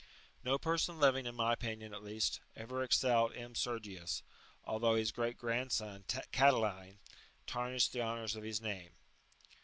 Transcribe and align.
No 0.43 0.57
person 0.57 0.99
living, 0.99 1.27
in 1.27 1.35
my 1.35 1.53
opinion 1.53 1.93
at 1.93 2.03
least, 2.03 2.39
ever 2.55 2.81
excelled 2.81 3.35
M. 3.35 3.53
Sergius,^^ 3.53 4.23
although 4.65 4.95
his 4.95 5.11
great 5.11 5.37
grandson, 5.37 6.05
CatiliDe, 6.07 6.97
tarnished 7.45 7.93
the 7.93 8.01
honours 8.01 8.35
of 8.35 8.41
his 8.43 8.59
name. 8.59 8.93